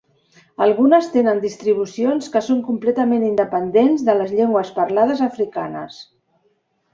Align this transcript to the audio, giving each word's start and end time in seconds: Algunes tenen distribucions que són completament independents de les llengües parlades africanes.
Algunes 0.65 1.09
tenen 1.15 1.41
distribucions 1.43 2.29
que 2.35 2.41
són 2.45 2.63
completament 2.69 3.27
independents 3.29 4.07
de 4.09 4.17
les 4.23 4.33
llengües 4.41 4.73
parlades 4.81 5.23
africanes. 5.29 6.01